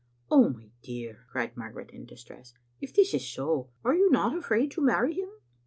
[0.31, 4.71] "Oh, my dear," cried Margaret, in distress, "if this is so, are you not afraid
[4.71, 5.29] to marry him?"